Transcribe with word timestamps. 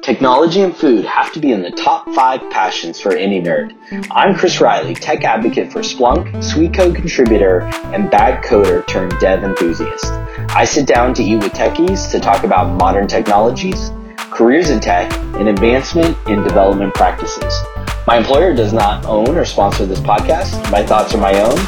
Technology 0.00 0.60
and 0.60 0.76
food 0.76 1.04
have 1.04 1.32
to 1.32 1.40
be 1.40 1.50
in 1.50 1.60
the 1.60 1.70
top 1.72 2.08
five 2.10 2.40
passions 2.52 3.00
for 3.00 3.16
any 3.16 3.42
nerd. 3.42 3.76
I'm 4.12 4.32
Chris 4.36 4.60
Riley, 4.60 4.94
tech 4.94 5.24
advocate 5.24 5.72
for 5.72 5.80
Splunk, 5.80 6.42
Sweet 6.42 6.72
Code 6.72 6.94
contributor, 6.94 7.62
and 7.92 8.08
bad 8.08 8.44
coder 8.44 8.86
turned 8.86 9.12
dev 9.18 9.42
enthusiast. 9.42 10.04
I 10.54 10.64
sit 10.64 10.86
down 10.86 11.14
to 11.14 11.24
eat 11.24 11.42
with 11.42 11.52
techies 11.52 12.12
to 12.12 12.20
talk 12.20 12.44
about 12.44 12.78
modern 12.78 13.08
technologies, 13.08 13.90
careers 14.16 14.70
in 14.70 14.78
tech, 14.78 15.12
and 15.34 15.48
advancement 15.48 16.16
in 16.28 16.44
development 16.44 16.94
practices. 16.94 17.52
My 18.06 18.18
employer 18.18 18.54
does 18.54 18.72
not 18.72 19.04
own 19.06 19.36
or 19.36 19.44
sponsor 19.44 19.84
this 19.84 19.98
podcast. 19.98 20.70
My 20.70 20.86
thoughts 20.86 21.12
are 21.12 21.18
my 21.18 21.40
own, 21.40 21.58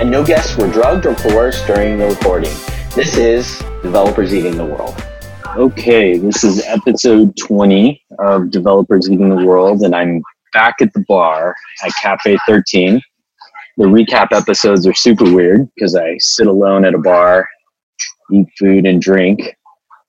and 0.00 0.10
no 0.10 0.24
guests 0.24 0.56
were 0.56 0.66
drugged 0.66 1.06
or 1.06 1.14
coerced 1.14 1.68
during 1.68 1.98
the 1.98 2.08
recording. 2.08 2.52
This 2.96 3.16
is 3.16 3.60
Developers 3.82 4.34
Eating 4.34 4.56
the 4.56 4.64
World. 4.66 5.00
Okay, 5.56 6.16
this 6.16 6.44
is 6.44 6.64
episode 6.66 7.36
20 7.36 8.00
of 8.20 8.52
Developers 8.52 9.10
Eating 9.10 9.30
the 9.30 9.44
World, 9.44 9.82
and 9.82 9.96
I'm 9.96 10.22
back 10.52 10.76
at 10.80 10.92
the 10.92 11.04
bar 11.08 11.56
at 11.84 11.92
Cafe 12.00 12.38
13. 12.46 13.00
The 13.76 13.84
recap 13.84 14.28
episodes 14.30 14.86
are 14.86 14.94
super 14.94 15.24
weird 15.24 15.68
because 15.74 15.96
I 15.96 16.16
sit 16.18 16.46
alone 16.46 16.84
at 16.84 16.94
a 16.94 16.98
bar, 16.98 17.48
eat 18.32 18.46
food, 18.60 18.86
and 18.86 19.02
drink 19.02 19.56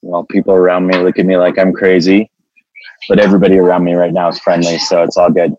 while 0.01 0.25
people 0.25 0.53
around 0.53 0.85
me 0.85 0.99
look 0.99 1.17
at 1.17 1.25
me 1.25 1.37
like 1.37 1.57
I'm 1.57 1.73
crazy. 1.73 2.29
But 3.09 3.19
everybody 3.19 3.57
around 3.57 3.83
me 3.83 3.95
right 3.95 4.13
now 4.13 4.29
is 4.29 4.39
friendly, 4.39 4.77
so 4.77 5.01
it's 5.01 5.17
all 5.17 5.31
good. 5.31 5.55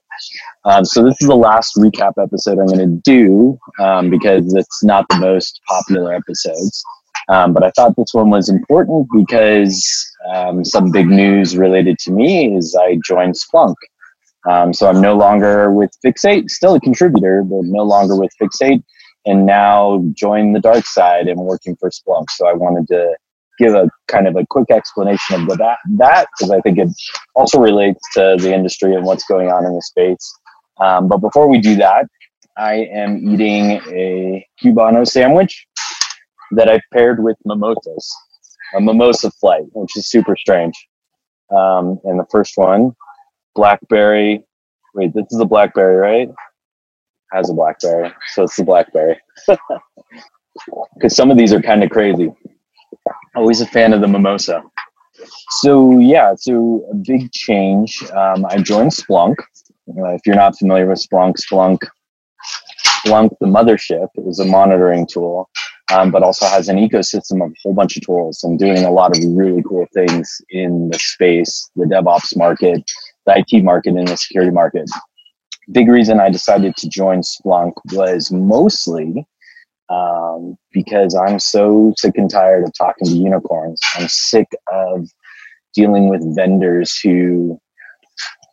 Um, 0.65 0.85
so, 0.85 1.05
this 1.05 1.21
is 1.21 1.27
the 1.27 1.35
last 1.35 1.75
recap 1.75 2.13
episode 2.23 2.61
I'm 2.61 2.67
going 2.67 2.79
to 2.79 3.01
do 3.03 3.59
um, 3.81 4.11
because 4.11 4.55
it's 4.55 4.85
not 4.85 5.07
the 5.09 5.19
most 5.19 5.61
popular 5.67 6.15
episodes. 6.15 6.85
Um, 7.29 7.53
but 7.53 7.63
I 7.63 7.71
thought 7.71 7.95
this 7.97 8.13
one 8.13 8.31
was 8.31 8.49
important 8.49 9.09
because 9.15 10.13
um, 10.35 10.65
some 10.65 10.91
big 10.91 11.07
news 11.07 11.57
related 11.57 11.99
to 12.01 12.11
me 12.11 12.57
is 12.57 12.77
I 12.79 12.99
joined 13.05 13.35
Splunk. 13.35 13.75
Um, 14.51 14.73
so 14.73 14.89
I'm 14.89 15.01
no 15.01 15.17
longer 15.17 15.71
with 15.71 15.93
Fixate, 16.05 16.51
still 16.51 16.75
a 16.75 16.81
contributor, 16.81 17.45
but 17.45 17.63
no 17.65 17.85
longer 17.85 18.17
with 18.17 18.33
Fixate, 18.41 18.83
and 19.25 19.47
now 19.47 20.05
joined 20.15 20.57
the 20.57 20.61
dark 20.61 20.85
side 20.85 21.29
and 21.29 21.39
working 21.41 21.77
for 21.77 21.91
Splunk. 21.91 22.25
So 22.31 22.49
I 22.49 22.53
wanted 22.53 22.89
to 22.89 23.15
give 23.59 23.75
a 23.75 23.89
kind 24.09 24.27
of 24.27 24.35
a 24.35 24.45
quick 24.51 24.71
explanation 24.71 25.43
of 25.43 25.59
that 25.59 25.79
that 25.97 26.27
because 26.37 26.51
I 26.51 26.61
think 26.61 26.79
it 26.79 26.89
also 27.35 27.61
relates 27.61 28.01
to 28.15 28.37
the 28.39 28.53
industry 28.53 28.95
and 28.95 29.05
what's 29.05 29.25
going 29.25 29.49
on 29.51 29.65
in 29.65 29.75
the 29.75 29.83
space. 29.83 30.33
Um, 30.81 31.07
but 31.07 31.19
before 31.19 31.49
we 31.49 31.61
do 31.61 31.77
that, 31.77 32.07
I 32.57 32.89
am 32.93 33.19
eating 33.33 33.81
a 33.93 34.47
Cubano 34.63 35.07
sandwich 35.07 35.67
that 36.53 36.69
I've 36.69 36.83
paired 36.93 37.23
with 37.23 37.37
mimosas, 37.45 38.15
a 38.77 38.81
mimosa 38.81 39.31
flight, 39.33 39.65
which 39.73 39.97
is 39.97 40.09
super 40.11 40.37
strange. 40.37 40.75
Um, 41.51 41.99
and 42.05 42.19
the 42.19 42.27
first 42.31 42.57
one, 42.57 42.95
blackberry. 43.55 44.45
Wait, 44.95 45.15
this 45.15 45.27
is 45.31 45.41
a 45.41 45.45
blackberry, 45.45 45.97
right? 45.97 46.29
Has 47.33 47.51
a 47.51 47.55
blackberry, 47.55 48.13
so 48.35 48.45
it's 48.45 48.57
the 48.57 48.65
blackberry. 48.65 49.19
Because 50.95 51.17
some 51.17 51.31
of 51.31 51.39
these 51.39 51.53
are 51.53 51.63
kind 51.63 51.83
of 51.83 51.89
crazy. 51.89 52.31
Always 53.35 53.63
a 53.63 53.67
fan 53.67 53.95
of 53.95 54.03
the 54.03 54.07
mimosa. 54.07 54.63
So 55.61 55.99
yeah, 55.99 56.35
so 56.37 56.87
a 56.91 56.95
big 56.95 57.33
change. 57.33 58.03
Um, 58.15 58.45
I 58.45 58.59
joined 58.59 58.91
Splunk. 58.91 59.37
Uh, 59.89 60.15
if 60.15 60.21
you're 60.27 60.37
not 60.37 60.59
familiar 60.59 60.87
with 60.87 60.99
Splunk, 60.99 61.37
Splunk, 61.37 61.79
Splunk, 62.99 63.31
the 63.41 63.47
mothership, 63.47 64.09
is 64.29 64.41
a 64.41 64.45
monitoring 64.45 65.07
tool 65.07 65.49
um, 65.93 66.11
but 66.11 66.23
also 66.23 66.47
has 66.47 66.69
an 66.69 66.77
ecosystem 66.77 67.45
of 67.45 67.51
a 67.51 67.55
whole 67.63 67.75
bunch 67.75 67.97
of 67.97 68.05
tools 68.05 68.43
and 68.43 68.59
doing 68.59 68.85
a 68.85 68.91
lot 68.91 69.17
of 69.17 69.23
really 69.29 69.63
cool 69.63 69.87
things 69.93 70.41
in 70.51 70.89
the 70.91 70.99
space, 70.99 71.71
the 71.77 71.85
DevOps 71.85 72.37
market, 72.37 72.83
the 73.27 73.45
IT 73.47 73.63
market, 73.63 73.95
and 73.95 74.09
the 74.09 74.17
security 74.17 74.51
market. 74.51 74.91
Big 75.71 75.89
reason 75.89 76.19
I 76.19 76.31
decided 76.31 76.77
to 76.77 76.89
join 76.89 77.21
Splunk 77.21 77.73
was 77.93 78.33
mostly 78.33 79.27
um, 79.89 80.57
because 80.73 81.15
I'm 81.15 81.39
so 81.39 81.93
sick 81.99 82.17
and 82.17 82.31
tired 82.31 82.65
of 82.65 82.73
talking 82.77 83.07
to 83.07 83.15
unicorns. 83.15 83.81
I'm 83.95 84.09
sick 84.09 84.49
of 84.73 85.09
dealing 85.75 86.09
with 86.09 86.35
vendors 86.35 86.99
who 86.99 87.61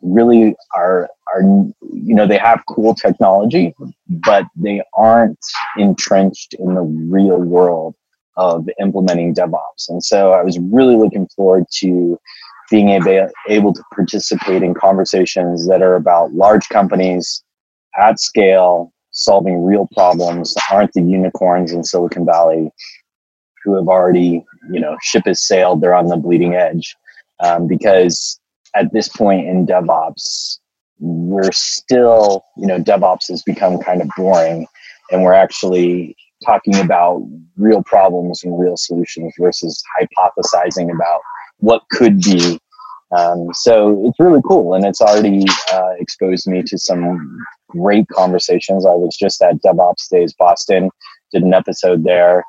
really 0.02 0.54
are 0.74 1.08
are 1.34 1.42
you 1.42 2.14
know 2.14 2.26
they 2.26 2.38
have 2.38 2.62
cool 2.68 2.94
technology 2.94 3.74
but 4.08 4.44
they 4.56 4.82
aren't 4.94 5.38
entrenched 5.76 6.54
in 6.54 6.74
the 6.74 6.82
real 6.82 7.38
world 7.38 7.94
of 8.36 8.68
implementing 8.80 9.34
devops. 9.34 9.88
And 9.88 10.02
so 10.02 10.32
i 10.32 10.42
was 10.42 10.58
really 10.58 10.96
looking 10.96 11.28
forward 11.36 11.64
to 11.80 12.18
being 12.70 12.90
able, 12.90 13.28
able 13.48 13.72
to 13.74 13.82
participate 13.92 14.62
in 14.62 14.74
conversations 14.74 15.66
that 15.66 15.82
are 15.82 15.96
about 15.96 16.32
large 16.32 16.68
companies 16.68 17.42
at 18.00 18.20
scale 18.20 18.92
solving 19.10 19.64
real 19.64 19.88
problems 19.92 20.54
aren't 20.70 20.92
the 20.92 21.02
unicorns 21.02 21.72
in 21.72 21.82
silicon 21.82 22.24
valley 22.24 22.70
who 23.64 23.74
have 23.74 23.88
already 23.88 24.44
you 24.70 24.80
know 24.80 24.96
ship 25.02 25.24
has 25.26 25.46
sailed 25.46 25.80
they're 25.80 25.94
on 25.94 26.06
the 26.06 26.16
bleeding 26.16 26.54
edge. 26.54 26.96
Um, 27.42 27.66
because 27.66 28.39
at 28.74 28.92
this 28.92 29.08
point 29.08 29.46
in 29.46 29.66
DevOps, 29.66 30.58
we're 30.98 31.52
still, 31.52 32.44
you 32.56 32.66
know, 32.66 32.78
DevOps 32.78 33.28
has 33.28 33.42
become 33.42 33.78
kind 33.78 34.02
of 34.02 34.08
boring 34.16 34.66
and 35.10 35.22
we're 35.22 35.32
actually 35.32 36.16
talking 36.44 36.76
about 36.76 37.22
real 37.56 37.82
problems 37.82 38.42
and 38.44 38.58
real 38.58 38.76
solutions 38.76 39.32
versus 39.38 39.82
hypothesizing 39.98 40.94
about 40.94 41.20
what 41.58 41.82
could 41.90 42.20
be. 42.20 42.58
Um, 43.16 43.48
so 43.52 44.06
it's 44.06 44.20
really 44.20 44.40
cool 44.46 44.74
and 44.74 44.84
it's 44.84 45.00
already 45.00 45.44
uh, 45.72 45.92
exposed 45.98 46.46
me 46.46 46.62
to 46.62 46.78
some 46.78 47.38
great 47.68 48.06
conversations. 48.08 48.86
I 48.86 48.90
was 48.90 49.16
just 49.16 49.42
at 49.42 49.56
DevOps 49.62 50.08
Days 50.10 50.32
Boston, 50.34 50.90
did 51.32 51.42
an 51.42 51.54
episode 51.54 52.04
there 52.04 52.44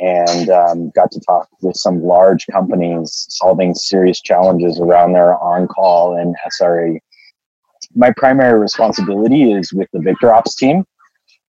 and 0.00 0.48
um, 0.48 0.90
got 0.94 1.10
to 1.12 1.20
talk 1.20 1.48
with 1.60 1.76
some 1.76 2.02
large 2.02 2.46
companies 2.50 3.26
solving 3.28 3.74
serious 3.74 4.20
challenges 4.20 4.80
around 4.80 5.12
their 5.12 5.38
on-call 5.42 6.16
and 6.16 6.34
SRE. 6.60 6.98
My 7.94 8.12
primary 8.16 8.58
responsibility 8.58 9.52
is 9.52 9.72
with 9.72 9.88
the 9.92 9.98
VictorOps 9.98 10.56
team. 10.56 10.84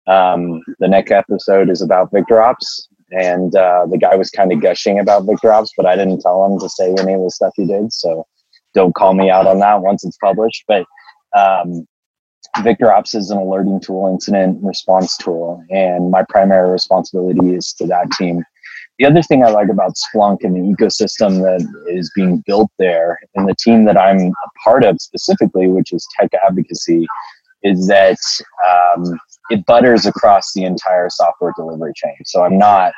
Um, 0.07 0.61
the 0.79 0.87
next 0.87 1.11
episode 1.11 1.69
is 1.69 1.81
about 1.81 2.11
VictorOps, 2.11 2.87
and 3.11 3.55
uh, 3.55 3.85
the 3.89 3.97
guy 3.97 4.15
was 4.15 4.29
kind 4.29 4.51
of 4.51 4.61
gushing 4.61 4.99
about 4.99 5.23
VictorOps, 5.23 5.69
but 5.77 5.85
I 5.85 5.95
didn't 5.95 6.21
tell 6.21 6.45
him 6.45 6.59
to 6.59 6.67
say 6.67 6.93
any 6.99 7.13
of 7.13 7.21
the 7.21 7.29
stuff 7.29 7.53
he 7.55 7.65
did, 7.65 7.93
so 7.93 8.25
don't 8.73 8.95
call 8.95 9.13
me 9.13 9.29
out 9.29 9.47
on 9.47 9.59
that 9.59 9.81
once 9.81 10.03
it's 10.03 10.17
published. 10.17 10.65
But 10.67 10.85
um, 11.37 11.87
VictorOps 12.57 13.15
is 13.15 13.31
an 13.31 13.37
alerting 13.37 13.79
tool, 13.79 14.07
incident 14.07 14.59
response 14.61 15.17
tool, 15.17 15.63
and 15.69 16.11
my 16.11 16.23
primary 16.29 16.69
responsibility 16.69 17.55
is 17.55 17.73
to 17.73 17.87
that 17.87 18.11
team. 18.11 18.43
The 18.99 19.05
other 19.05 19.23
thing 19.23 19.43
I 19.43 19.49
like 19.49 19.69
about 19.69 19.93
Splunk 19.95 20.39
and 20.43 20.55
the 20.55 20.75
ecosystem 20.75 21.41
that 21.41 21.65
is 21.87 22.11
being 22.15 22.43
built 22.45 22.69
there, 22.77 23.17
and 23.35 23.47
the 23.47 23.55
team 23.55 23.85
that 23.85 23.97
I'm 23.97 24.19
a 24.19 24.59
part 24.63 24.83
of 24.83 25.01
specifically, 25.01 25.67
which 25.67 25.91
is 25.91 26.05
tech 26.19 26.29
advocacy, 26.45 27.07
is 27.63 27.87
that 27.87 28.17
um, 28.67 29.19
it 29.49 29.65
butters 29.65 30.05
across 30.05 30.53
the 30.53 30.63
entire 30.63 31.09
software 31.09 31.53
delivery 31.55 31.93
chain. 31.95 32.15
So 32.25 32.43
I'm 32.43 32.57
not 32.57 32.91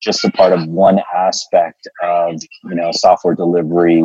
just 0.00 0.24
a 0.24 0.30
part 0.30 0.52
of 0.52 0.66
one 0.66 1.00
aspect 1.14 1.88
of 2.02 2.34
you 2.64 2.74
know 2.74 2.90
software 2.92 3.34
delivery 3.34 4.02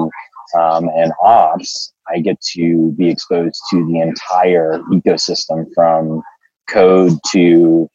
um, 0.60 0.90
and 0.96 1.12
ops. 1.22 1.94
I 2.14 2.20
get 2.20 2.40
to 2.54 2.92
be 2.98 3.10
exposed 3.10 3.60
to 3.72 3.86
the 3.86 4.00
entire 4.00 4.80
ecosystem 4.92 5.66
from 5.74 6.22
code 6.70 7.14
to 7.32 7.90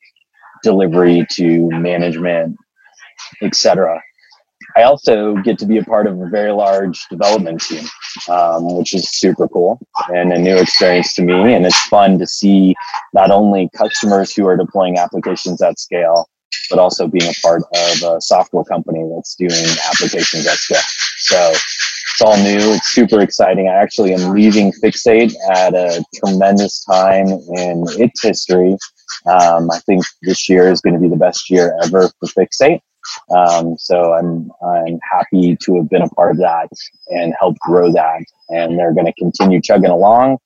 delivery 0.62 1.26
to 1.32 1.68
management, 1.70 2.56
etc. 3.42 4.00
I 4.76 4.82
also 4.82 5.34
get 5.36 5.58
to 5.58 5.66
be 5.66 5.78
a 5.78 5.84
part 5.84 6.06
of 6.06 6.20
a 6.20 6.28
very 6.28 6.52
large 6.52 7.06
development 7.08 7.60
team, 7.62 7.84
um, 8.28 8.76
which 8.76 8.94
is 8.94 9.10
super 9.10 9.48
cool 9.48 9.80
and 10.08 10.32
a 10.32 10.38
new 10.38 10.56
experience 10.56 11.14
to 11.14 11.22
me. 11.22 11.54
And 11.54 11.64
it's 11.66 11.80
fun 11.86 12.18
to 12.18 12.26
see 12.26 12.74
not 13.14 13.30
only 13.30 13.70
customers 13.74 14.34
who 14.34 14.46
are 14.46 14.56
deploying 14.56 14.98
applications 14.98 15.62
at 15.62 15.78
scale, 15.78 16.28
but 16.70 16.78
also 16.78 17.08
being 17.08 17.28
a 17.28 17.34
part 17.42 17.62
of 17.62 18.02
a 18.02 18.20
software 18.20 18.64
company 18.64 19.02
that's 19.14 19.34
doing 19.36 19.64
applications 19.90 20.46
at 20.46 20.58
scale. 20.58 20.80
So 21.18 21.52
it's 22.20 22.26
all 22.26 22.36
new. 22.42 22.74
It's 22.74 22.88
super 22.88 23.20
exciting. 23.20 23.68
I 23.68 23.74
actually 23.74 24.12
am 24.12 24.32
leaving 24.34 24.72
Fixate 24.82 25.32
at 25.52 25.72
a 25.72 26.04
tremendous 26.16 26.84
time 26.84 27.28
in 27.28 27.84
its 27.96 28.24
history. 28.24 28.76
Um, 29.26 29.70
I 29.70 29.78
think 29.86 30.02
this 30.22 30.48
year 30.48 30.68
is 30.68 30.80
going 30.80 30.94
to 30.94 31.00
be 31.00 31.08
the 31.08 31.16
best 31.16 31.48
year 31.48 31.78
ever 31.84 32.10
for 32.18 32.26
Fixate. 32.26 32.80
Um, 33.30 33.76
so 33.78 34.14
I'm 34.14 34.50
I'm 34.66 34.98
happy 35.12 35.56
to 35.62 35.76
have 35.76 35.88
been 35.90 36.02
a 36.02 36.08
part 36.08 36.32
of 36.32 36.38
that 36.38 36.68
and 37.08 37.34
help 37.38 37.56
grow 37.60 37.92
that. 37.92 38.24
And 38.48 38.76
they're 38.76 38.94
going 38.94 39.06
to 39.06 39.14
continue 39.14 39.60
chugging 39.60 39.90
along 39.90 40.38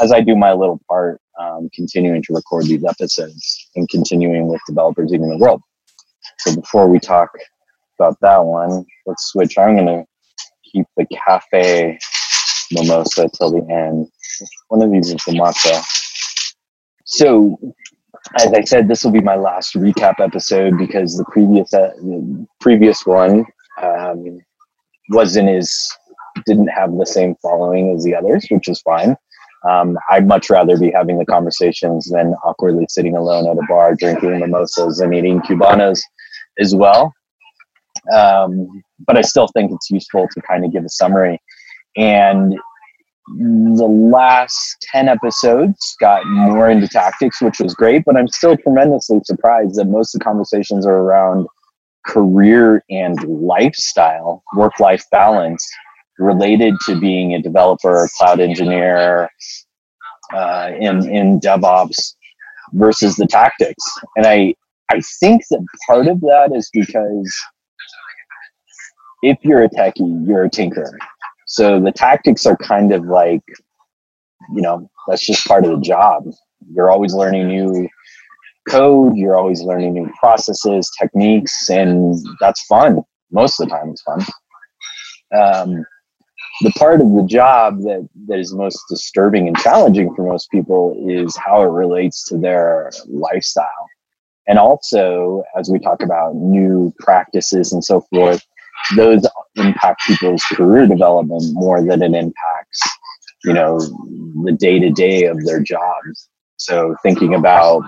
as 0.00 0.12
I 0.12 0.22
do 0.22 0.34
my 0.36 0.54
little 0.54 0.80
part, 0.88 1.20
um, 1.38 1.68
continuing 1.74 2.22
to 2.22 2.32
record 2.32 2.64
these 2.64 2.84
episodes 2.84 3.68
and 3.76 3.86
continuing 3.90 4.48
with 4.48 4.60
developers 4.66 5.12
eating 5.12 5.28
the 5.28 5.36
world. 5.36 5.60
So 6.38 6.56
before 6.56 6.88
we 6.88 6.98
talk 6.98 7.28
about 7.98 8.16
that 8.22 8.42
one, 8.42 8.86
let's 9.04 9.26
switch. 9.26 9.58
I'm 9.58 9.76
going 9.76 9.86
to 9.86 10.09
keep 10.70 10.86
the 10.96 11.06
cafe 11.06 11.98
mimosa 12.72 13.28
till 13.36 13.50
the 13.50 13.72
end. 13.72 14.08
One 14.68 14.82
of 14.82 14.92
these 14.92 15.08
is 15.08 15.24
the 15.26 15.32
matcha. 15.32 15.84
So, 17.04 17.58
as 18.38 18.52
I 18.52 18.62
said, 18.62 18.88
this 18.88 19.04
will 19.04 19.10
be 19.10 19.20
my 19.20 19.36
last 19.36 19.74
recap 19.74 20.20
episode 20.20 20.78
because 20.78 21.16
the 21.16 21.24
previous 21.24 21.72
uh, 21.74 21.90
previous 22.60 23.04
one 23.04 23.44
um, 23.82 24.38
wasn't 25.10 25.48
as 25.48 25.88
didn't 26.46 26.68
have 26.68 26.96
the 26.96 27.06
same 27.06 27.34
following 27.42 27.94
as 27.94 28.04
the 28.04 28.14
others, 28.14 28.46
which 28.50 28.68
is 28.68 28.80
fine. 28.82 29.16
Um, 29.68 29.98
I'd 30.10 30.26
much 30.26 30.48
rather 30.48 30.78
be 30.78 30.90
having 30.90 31.18
the 31.18 31.26
conversations 31.26 32.08
than 32.08 32.34
awkwardly 32.44 32.86
sitting 32.88 33.16
alone 33.16 33.46
at 33.48 33.62
a 33.62 33.66
bar 33.68 33.94
drinking 33.94 34.38
mimosas 34.38 35.00
and 35.00 35.14
eating 35.14 35.40
cubanos 35.40 36.00
as 36.58 36.74
well. 36.74 37.12
Um, 38.12 38.82
but 39.06 39.16
I 39.16 39.22
still 39.22 39.48
think 39.48 39.72
it's 39.72 39.90
useful 39.90 40.28
to 40.32 40.42
kind 40.42 40.64
of 40.64 40.72
give 40.72 40.84
a 40.84 40.88
summary. 40.88 41.40
And 41.96 42.54
the 43.28 43.86
last 43.86 44.76
10 44.92 45.08
episodes 45.08 45.96
got 46.00 46.26
more 46.26 46.68
into 46.68 46.88
tactics, 46.88 47.40
which 47.40 47.60
was 47.60 47.74
great, 47.74 48.04
but 48.04 48.16
I'm 48.16 48.28
still 48.28 48.56
tremendously 48.56 49.20
surprised 49.24 49.76
that 49.76 49.86
most 49.86 50.14
of 50.14 50.18
the 50.18 50.24
conversations 50.24 50.86
are 50.86 50.96
around 50.96 51.46
career 52.06 52.82
and 52.90 53.22
lifestyle, 53.24 54.42
work 54.56 54.80
life 54.80 55.04
balance 55.12 55.66
related 56.18 56.74
to 56.86 56.98
being 56.98 57.34
a 57.34 57.42
developer, 57.42 58.08
cloud 58.18 58.40
engineer, 58.40 59.28
uh, 60.32 60.70
in 60.78 61.08
in 61.08 61.40
DevOps 61.40 62.14
versus 62.72 63.16
the 63.16 63.26
tactics. 63.26 63.84
And 64.16 64.26
I 64.26 64.54
I 64.90 65.00
think 65.20 65.42
that 65.50 65.64
part 65.86 66.06
of 66.08 66.20
that 66.20 66.50
is 66.54 66.68
because 66.72 67.32
if 69.22 69.38
you're 69.42 69.62
a 69.62 69.68
techie, 69.68 70.26
you're 70.26 70.44
a 70.44 70.50
tinker. 70.50 70.98
So 71.46 71.80
the 71.80 71.92
tactics 71.92 72.46
are 72.46 72.56
kind 72.56 72.92
of 72.92 73.04
like, 73.04 73.42
you 74.54 74.62
know, 74.62 74.88
that's 75.08 75.26
just 75.26 75.46
part 75.46 75.64
of 75.64 75.70
the 75.70 75.80
job. 75.80 76.24
You're 76.72 76.90
always 76.90 77.14
learning 77.14 77.48
new 77.48 77.88
code, 78.68 79.16
you're 79.16 79.36
always 79.36 79.62
learning 79.62 79.94
new 79.94 80.10
processes, 80.18 80.90
techniques, 81.00 81.68
and 81.68 82.16
that's 82.40 82.64
fun. 82.66 83.02
Most 83.32 83.60
of 83.60 83.68
the 83.68 83.74
time, 83.74 83.90
it's 83.90 84.02
fun. 84.02 84.20
Um, 85.36 85.84
the 86.62 86.70
part 86.72 87.00
of 87.00 87.12
the 87.12 87.24
job 87.26 87.78
that, 87.82 88.08
that 88.26 88.38
is 88.38 88.52
most 88.52 88.78
disturbing 88.88 89.48
and 89.48 89.56
challenging 89.56 90.14
for 90.14 90.26
most 90.26 90.50
people 90.50 90.94
is 91.08 91.36
how 91.36 91.62
it 91.62 91.70
relates 91.70 92.24
to 92.26 92.36
their 92.36 92.90
lifestyle. 93.06 93.88
And 94.46 94.58
also, 94.58 95.44
as 95.58 95.70
we 95.70 95.78
talk 95.78 96.02
about 96.02 96.34
new 96.34 96.92
practices 96.98 97.72
and 97.72 97.84
so 97.84 98.00
forth, 98.12 98.44
those 98.96 99.26
impact 99.56 100.02
people's 100.06 100.42
career 100.52 100.86
development 100.86 101.42
more 101.52 101.82
than 101.82 102.02
it 102.02 102.14
impacts, 102.14 102.80
you 103.44 103.52
know, 103.52 103.78
the 104.44 104.56
day 104.58 104.78
to 104.78 104.90
day 104.90 105.24
of 105.24 105.44
their 105.44 105.60
jobs. 105.60 106.28
So 106.56 106.94
thinking 107.02 107.34
about, 107.34 107.82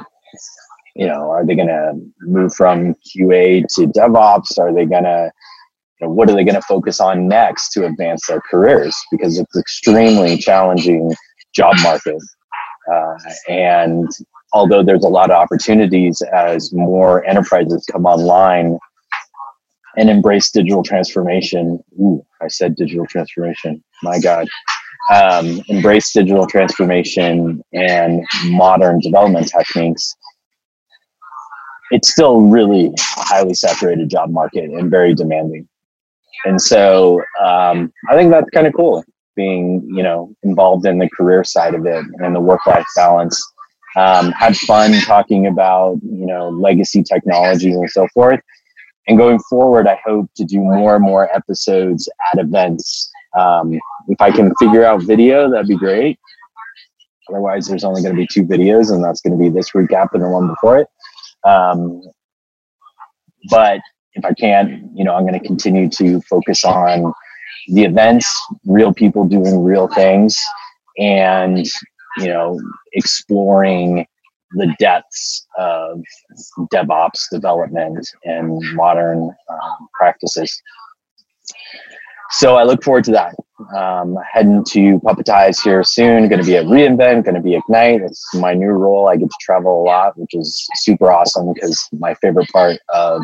you 0.95 1.07
know, 1.07 1.31
are 1.31 1.45
they 1.45 1.55
going 1.55 1.69
to 1.69 1.93
move 2.21 2.55
from 2.55 2.95
QA 2.95 3.65
to 3.75 3.87
DevOps? 3.87 4.59
Are 4.59 4.73
they 4.73 4.87
going 4.87 5.05
to 5.05 5.31
know, 6.03 6.11
what 6.11 6.29
are 6.29 6.35
they 6.35 6.45
going 6.45 6.57
to 6.57 6.63
focus 6.63 7.01
on 7.01 7.29
next 7.29 7.71
to 7.71 7.87
advance 7.87 8.27
their 8.27 8.41
careers? 8.41 8.95
Because 9.11 9.39
it's 9.39 9.57
extremely 9.57 10.37
challenging 10.37 11.13
job 11.55 11.75
market. 11.83 12.21
Uh, 12.93 13.15
and 13.49 14.09
although 14.53 14.83
there's 14.83 15.05
a 15.05 15.09
lot 15.09 15.31
of 15.31 15.37
opportunities 15.37 16.21
as 16.33 16.73
more 16.73 17.25
enterprises 17.25 17.87
come 17.91 18.05
online 18.05 18.79
and 19.97 20.09
embrace 20.11 20.51
digital 20.51 20.83
transformation, 20.83 21.83
ooh, 22.01 22.25
I 22.41 22.49
said 22.49 22.77
digital 22.77 23.07
transformation, 23.07 23.83
my 24.03 24.19
God. 24.19 24.49
Um, 25.13 25.61
embrace 25.69 26.13
digital 26.13 26.47
transformation 26.47 27.63
and 27.73 28.25
modern 28.47 29.01
development 29.01 29.49
techniques, 29.49 30.15
it's 31.91 32.11
still 32.11 32.43
really 32.43 32.87
a 32.87 32.93
highly 33.01 33.55
saturated 33.55 34.09
job 34.09 34.31
market 34.31 34.71
and 34.71 34.91
very 34.91 35.15
demanding 35.15 35.69
and 36.45 36.61
so 36.61 37.23
um, 37.43 37.93
I 38.09 38.17
think 38.17 38.31
that's 38.31 38.49
kind 38.51 38.67
of 38.67 38.75
cool 38.75 39.05
being 39.35 39.83
you 39.87 40.03
know 40.03 40.35
involved 40.43 40.87
in 40.87 40.99
the 40.99 41.09
career 41.11 41.45
side 41.45 41.75
of 41.75 41.87
it 41.87 42.05
and 42.19 42.35
the 42.35 42.41
work 42.41 42.67
life 42.67 42.87
balance. 42.97 43.43
Um, 43.95 44.33
had 44.33 44.57
fun 44.57 44.93
talking 45.03 45.47
about 45.47 45.99
you 46.03 46.27
know 46.27 46.49
legacy 46.49 47.03
technologies 47.03 47.77
and 47.77 47.91
so 47.91 48.07
forth. 48.15 48.41
And 49.09 49.19
going 49.19 49.39
forward, 49.51 49.89
I 49.89 49.99
hope 50.05 50.31
to 50.37 50.45
do 50.45 50.59
more 50.59 50.97
and 50.97 51.05
more 51.05 51.35
episodes 51.35 52.09
at 52.33 52.39
events. 52.39 53.11
Um, 53.39 53.79
if 54.09 54.21
I 54.21 54.31
can 54.31 54.55
figure 54.57 54.85
out 54.85 55.03
video, 55.03 55.51
that'd 55.51 55.67
be 55.67 55.77
great. 55.77 56.19
Otherwise, 57.29 57.67
there's 57.67 57.85
only 57.85 58.03
going 58.03 58.15
to 58.15 58.21
be 58.21 58.29
two 58.31 58.45
videos, 58.45 58.93
and 58.93 59.03
that's 59.03 59.21
going 59.21 59.37
to 59.37 59.43
be 59.43 59.49
this 59.49 59.71
recap 59.71 60.09
and 60.13 60.23
the 60.23 60.29
one 60.29 60.49
before 60.49 60.79
it. 60.79 60.89
Um, 61.45 62.03
but 63.51 63.81
if 64.15 64.25
I 64.25 64.35
can't, 64.35 64.91
you 64.95 65.05
know, 65.05 65.15
I'm 65.15 65.27
going 65.27 65.39
to 65.39 65.47
continue 65.47 65.89
to 65.91 66.21
focus 66.23 66.65
on 66.65 67.13
the 67.69 67.83
events, 67.85 68.29
real 68.67 68.93
people 68.93 69.25
doing 69.25 69.63
real 69.63 69.89
things, 69.89 70.37
and 70.99 71.67
you 72.19 72.27
know, 72.27 72.61
exploring 72.93 74.07
the 74.55 74.75
depths 74.79 75.47
of 75.59 76.01
DevOps 76.73 77.31
development 77.31 78.07
and 78.25 78.61
modern 78.75 79.31
um, 79.49 79.89
practices. 79.95 80.61
So 82.33 82.57
I 82.57 82.63
look 82.63 82.83
forward 82.83 83.05
to 83.05 83.13
that. 83.13 83.35
Um, 83.77 84.19
heading 84.33 84.65
to 84.71 84.99
Puppetize 85.01 85.63
here 85.63 85.85
soon. 85.85 86.29
Going 86.29 86.41
to 86.41 86.47
be 86.47 86.57
at 86.57 86.65
reInvent. 86.65 87.25
Going 87.25 87.35
to 87.35 87.41
be 87.41 87.55
Ignite. 87.55 88.01
It's 88.01 88.35
my 88.35 88.55
new 88.55 88.71
role. 88.71 89.07
I 89.07 89.17
get 89.17 89.29
to 89.31 89.37
travel 89.41 89.83
a 89.83 89.85
lot, 89.85 90.19
which 90.19 90.35
is 90.35 90.67
super 90.77 91.13
awesome 91.13 91.53
because 91.53 91.79
my 91.93 92.15
favorite 92.15 92.49
part 92.49 92.79
of 92.89 93.23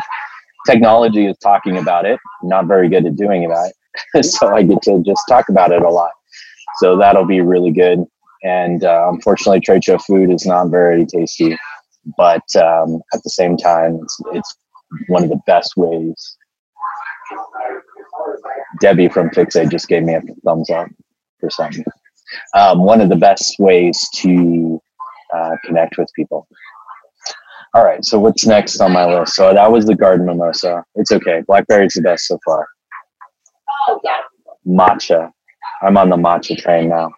technology 0.66 1.26
is 1.26 1.36
talking 1.38 1.78
about 1.78 2.04
it. 2.04 2.20
I'm 2.42 2.48
not 2.48 2.66
very 2.66 2.88
good 2.88 3.06
at 3.06 3.16
doing 3.16 3.48
that, 3.48 4.24
so 4.24 4.54
I 4.54 4.62
get 4.62 4.82
to 4.82 5.02
just 5.04 5.22
talk 5.28 5.48
about 5.48 5.72
it 5.72 5.82
a 5.82 5.90
lot. 5.90 6.10
So 6.80 6.96
that'll 6.98 7.24
be 7.24 7.40
really 7.40 7.72
good. 7.72 8.04
And 8.42 8.84
uh, 8.84 9.08
unfortunately, 9.12 9.60
trade 9.60 9.84
show 9.84 9.98
food 9.98 10.30
is 10.30 10.46
not 10.46 10.68
very 10.68 11.04
tasty, 11.06 11.56
but 12.16 12.42
um, 12.56 13.00
at 13.12 13.22
the 13.22 13.30
same 13.30 13.56
time, 13.56 13.98
it's, 14.02 14.20
it's 14.32 14.56
one 15.08 15.24
of 15.24 15.30
the 15.30 15.40
best 15.46 15.72
ways. 15.76 16.36
Debbie 18.80 19.08
from 19.08 19.30
Fixate 19.30 19.70
just 19.70 19.88
gave 19.88 20.02
me 20.02 20.14
a 20.14 20.22
thumbs 20.44 20.70
up 20.70 20.88
for 21.40 21.50
something. 21.50 21.84
Um, 22.54 22.84
one 22.84 23.00
of 23.00 23.08
the 23.08 23.16
best 23.16 23.58
ways 23.58 24.08
to 24.16 24.80
uh, 25.34 25.56
connect 25.64 25.98
with 25.98 26.10
people. 26.14 26.46
All 27.74 27.84
right, 27.84 28.04
so 28.04 28.18
what's 28.18 28.46
next 28.46 28.80
on 28.80 28.92
my 28.92 29.04
list? 29.04 29.34
So 29.34 29.52
that 29.52 29.70
was 29.70 29.84
the 29.84 29.94
garden 29.94 30.26
mimosa. 30.26 30.84
It's 30.94 31.12
okay. 31.12 31.42
Blackberry's 31.46 31.92
the 31.94 32.02
best 32.02 32.26
so 32.26 32.38
far. 32.44 32.66
Matcha. 34.66 35.30
I'm 35.82 35.96
on 35.96 36.08
the 36.08 36.16
matcha 36.16 36.56
train 36.56 36.88
now. 36.88 37.10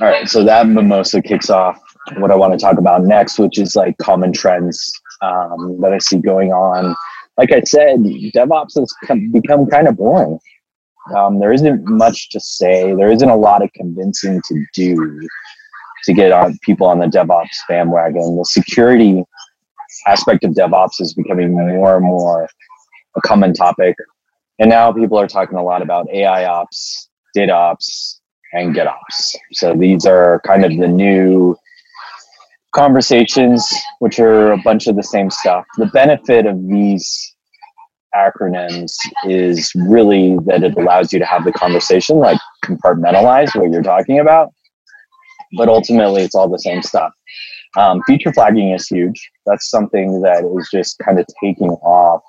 All 0.00 0.08
right, 0.08 0.28
so 0.28 0.44
that 0.44 0.66
mimosa 0.66 1.22
kicks 1.22 1.50
off 1.50 1.80
what 2.16 2.30
I 2.30 2.34
want 2.34 2.52
to 2.52 2.58
talk 2.58 2.78
about 2.78 3.04
next, 3.04 3.38
which 3.38 3.58
is 3.58 3.76
like 3.76 3.96
common 3.98 4.32
trends 4.32 4.92
um, 5.20 5.80
that 5.80 5.92
I 5.92 5.98
see 5.98 6.18
going 6.18 6.52
on. 6.52 6.94
Like 7.38 7.52
I 7.52 7.60
said, 7.60 8.00
DevOps 8.00 8.78
has 8.78 8.94
become 9.32 9.66
kind 9.66 9.86
of 9.86 9.96
boring. 9.96 10.38
Um, 11.16 11.38
there 11.38 11.52
isn't 11.52 11.84
much 11.88 12.30
to 12.30 12.40
say. 12.40 12.94
There 12.94 13.10
isn't 13.10 13.28
a 13.28 13.36
lot 13.36 13.62
of 13.62 13.72
convincing 13.72 14.40
to 14.48 14.64
do 14.74 15.28
to 16.04 16.12
get 16.12 16.32
on 16.32 16.58
people 16.62 16.86
on 16.86 16.98
the 16.98 17.06
DevOps 17.06 17.56
bandwagon. 17.68 18.36
The 18.36 18.44
security 18.44 19.24
aspect 20.06 20.44
of 20.44 20.52
DevOps 20.52 21.00
is 21.00 21.14
becoming 21.14 21.54
more 21.54 21.96
and 21.96 22.04
more 22.04 22.48
a 23.16 23.20
common 23.20 23.52
topic. 23.54 23.96
And 24.58 24.70
now 24.70 24.92
people 24.92 25.18
are 25.18 25.28
talking 25.28 25.56
a 25.56 25.62
lot 25.62 25.82
about 25.82 26.08
AI 26.12 26.46
ops, 26.46 27.08
data 27.34 27.52
ops, 27.52 28.20
and 28.52 28.74
GitOps. 28.74 29.36
So 29.52 29.74
these 29.74 30.06
are 30.06 30.40
kind 30.46 30.64
of 30.64 30.76
the 30.76 30.88
new 30.88 31.56
conversations, 32.72 33.66
which 33.98 34.18
are 34.18 34.52
a 34.52 34.58
bunch 34.58 34.86
of 34.86 34.96
the 34.96 35.02
same 35.02 35.30
stuff. 35.30 35.64
The 35.78 35.86
benefit 35.86 36.46
of 36.46 36.56
these 36.68 37.34
acronyms 38.14 38.92
is 39.24 39.72
really 39.74 40.36
that 40.46 40.62
it 40.62 40.76
allows 40.76 41.12
you 41.12 41.18
to 41.18 41.24
have 41.24 41.44
the 41.44 41.52
conversation, 41.52 42.18
like 42.18 42.38
compartmentalize 42.64 43.54
what 43.54 43.70
you're 43.70 43.82
talking 43.82 44.20
about 44.20 44.52
but 45.52 45.68
ultimately 45.68 46.22
it's 46.22 46.34
all 46.34 46.48
the 46.48 46.58
same 46.58 46.82
stuff. 46.82 47.12
Um, 47.76 48.02
feature 48.06 48.32
flagging 48.32 48.72
is 48.72 48.86
huge. 48.86 49.30
That's 49.46 49.70
something 49.70 50.20
that 50.22 50.44
is 50.44 50.68
just 50.72 50.98
kind 50.98 51.18
of 51.18 51.26
taking 51.42 51.70
off, 51.70 52.22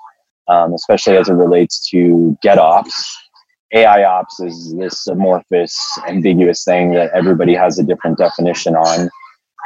um, 0.48 0.72
especially 0.72 1.16
as 1.16 1.28
it 1.28 1.34
relates 1.34 1.88
to 1.90 2.36
GitOps. 2.44 2.92
AI 3.74 4.04
ops 4.04 4.40
is 4.40 4.74
this 4.78 5.06
amorphous, 5.08 5.76
ambiguous 6.08 6.64
thing 6.64 6.92
that 6.92 7.10
everybody 7.12 7.54
has 7.54 7.78
a 7.78 7.82
different 7.82 8.18
definition 8.18 8.76
on. 8.76 9.10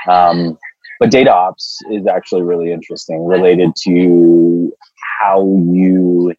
Um, 0.08 0.58
but 0.98 1.10
data 1.10 1.32
ops 1.32 1.78
is 1.90 2.06
actually 2.06 2.42
really 2.42 2.72
interesting, 2.72 3.24
related 3.26 3.72
to 3.84 4.72
how 5.20 5.42
you 5.70 6.34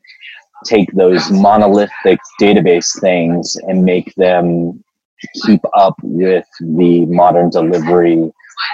take 0.65 0.91
those 0.93 1.31
monolithic 1.31 2.19
database 2.41 2.99
things 2.99 3.55
and 3.67 3.85
make 3.85 4.13
them 4.15 4.83
keep 5.45 5.61
up 5.75 5.95
with 6.03 6.45
the 6.59 7.05
modern 7.05 7.49
delivery 7.49 8.31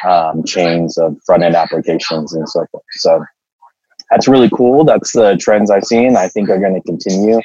um, 0.07 0.43
chains 0.45 0.97
of 0.97 1.17
front 1.25 1.43
end 1.43 1.55
applications 1.55 2.33
and 2.33 2.47
so 2.49 2.65
forth. 2.71 2.83
So 2.91 3.23
that's 4.09 4.27
really 4.27 4.49
cool. 4.49 4.83
That's 4.85 5.11
the 5.11 5.37
trends 5.37 5.69
I've 5.69 5.83
seen. 5.83 6.15
I 6.15 6.27
think 6.27 6.49
are 6.49 6.59
going 6.59 6.75
to 6.75 6.81
continue. 6.81 7.41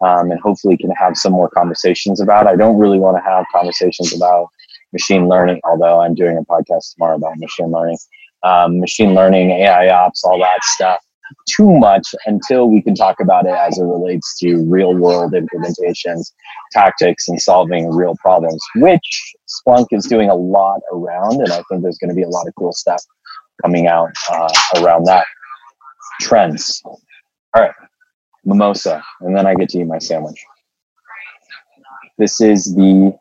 Um, 0.00 0.30
and 0.30 0.40
hopefully 0.40 0.76
can 0.76 0.92
have 0.92 1.16
some 1.16 1.32
more 1.32 1.50
conversations 1.50 2.20
about. 2.20 2.46
I 2.46 2.54
don't 2.54 2.78
really 2.78 2.98
want 2.98 3.16
to 3.16 3.22
have 3.22 3.44
conversations 3.52 4.14
about 4.14 4.46
machine 4.92 5.28
learning, 5.28 5.60
although 5.64 6.00
I'm 6.00 6.14
doing 6.14 6.38
a 6.38 6.44
podcast 6.44 6.94
tomorrow 6.94 7.16
about 7.16 7.36
machine 7.38 7.70
learning, 7.72 7.98
um, 8.44 8.78
machine 8.78 9.14
learning, 9.14 9.50
AI 9.50 9.88
ops, 9.88 10.22
all 10.24 10.38
that 10.38 10.62
stuff 10.62 11.00
too 11.48 11.78
much 11.78 12.14
until 12.26 12.68
we 12.68 12.82
can 12.82 12.94
talk 12.94 13.20
about 13.20 13.46
it 13.46 13.52
as 13.52 13.78
it 13.78 13.84
relates 13.84 14.38
to 14.38 14.64
real 14.68 14.94
world 14.94 15.32
implementations, 15.32 16.32
tactics, 16.72 17.28
and 17.28 17.40
solving 17.40 17.90
real 17.90 18.14
problems, 18.16 18.60
which 18.76 19.34
Splunk 19.48 19.86
is 19.92 20.06
doing 20.06 20.30
a 20.30 20.34
lot 20.34 20.80
around. 20.92 21.40
And 21.40 21.52
I 21.52 21.62
think 21.68 21.82
there's 21.82 21.98
going 21.98 22.10
to 22.10 22.14
be 22.14 22.22
a 22.22 22.28
lot 22.28 22.46
of 22.46 22.54
cool 22.56 22.72
stuff 22.72 23.02
coming 23.62 23.86
out 23.86 24.10
uh, 24.30 24.48
around 24.76 25.04
that. 25.04 25.26
Trends. 26.20 26.82
All 26.84 26.98
right, 27.56 27.72
mimosa. 28.48 29.04
And 29.20 29.36
then 29.36 29.46
I 29.46 29.54
get 29.54 29.68
to 29.70 29.80
eat 29.80 29.84
my 29.84 29.98
sandwich. 29.98 30.42
This 32.16 32.40
is 32.40 32.74
the 32.74 33.16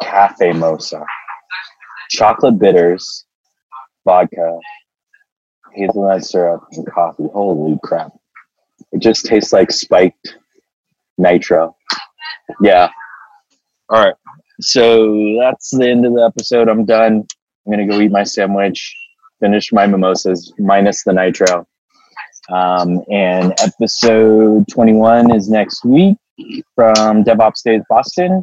Cafe 0.00 0.52
Mosa. 0.52 1.04
Chocolate 2.08 2.58
bitters, 2.58 3.26
vodka, 4.04 4.58
hazelnut 5.74 6.24
syrup, 6.24 6.62
and 6.72 6.86
coffee. 6.86 7.28
Holy 7.32 7.78
crap. 7.82 8.12
It 8.92 9.00
just 9.00 9.26
tastes 9.26 9.52
like 9.52 9.70
spiked 9.70 10.36
nitro. 11.18 11.76
Yeah. 12.62 12.90
All 13.88 14.04
right. 14.04 14.14
So 14.60 15.36
that's 15.40 15.70
the 15.76 15.88
end 15.88 16.06
of 16.06 16.14
the 16.14 16.22
episode. 16.22 16.68
I'm 16.68 16.84
done. 16.84 17.26
I'm 17.66 17.72
going 17.72 17.86
to 17.86 17.92
go 17.92 18.00
eat 18.00 18.10
my 18.10 18.24
sandwich, 18.24 18.96
finish 19.40 19.72
my 19.72 19.86
mimosas, 19.86 20.52
minus 20.58 21.04
the 21.04 21.12
nitro. 21.12 21.66
Um, 22.50 23.02
and 23.10 23.54
episode 23.60 24.66
21 24.68 25.34
is 25.34 25.48
next 25.48 25.84
week 25.84 26.16
from 26.74 27.24
DevOps 27.24 27.62
Days 27.62 27.82
Boston. 27.88 28.42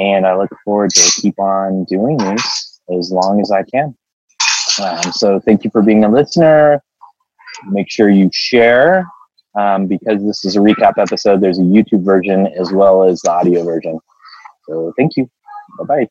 And 0.00 0.26
I 0.26 0.36
look 0.36 0.50
forward 0.64 0.90
to 0.90 1.20
keep 1.20 1.38
on 1.38 1.84
doing 1.84 2.16
this 2.16 2.80
as 2.98 3.10
long 3.10 3.40
as 3.40 3.50
I 3.50 3.62
can. 3.62 3.96
Um, 4.82 5.12
so 5.12 5.40
thank 5.40 5.64
you 5.64 5.70
for 5.70 5.82
being 5.82 6.04
a 6.04 6.08
listener. 6.08 6.82
Make 7.68 7.90
sure 7.90 8.10
you 8.10 8.28
share 8.32 9.06
um, 9.58 9.86
because 9.86 10.22
this 10.24 10.44
is 10.44 10.56
a 10.56 10.60
recap 10.60 10.98
episode. 10.98 11.40
There's 11.40 11.58
a 11.58 11.62
YouTube 11.62 12.04
version 12.04 12.48
as 12.48 12.72
well 12.72 13.04
as 13.04 13.20
the 13.20 13.30
audio 13.30 13.64
version. 13.64 13.98
So 14.68 14.92
thank 14.96 15.16
you. 15.16 15.30
Bye 15.78 15.84
bye. 15.84 16.08